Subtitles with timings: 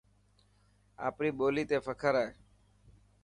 [1.07, 2.29] آپري ٻولي تي فخر هي.